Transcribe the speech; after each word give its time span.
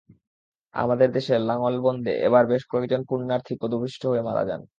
আমাদের 0.75 1.09
দেশে 1.11 1.33
লাঙ্গলবন্দে 1.49 2.13
এবার 2.27 2.43
বেশ 2.51 2.63
কয়েকজন 2.71 3.01
পুণ্যার্থী 3.09 3.53
পদপিষ্ট 3.61 4.01
হয়ে 4.05 4.25
মারা 4.27 4.43
যান। 4.49 4.61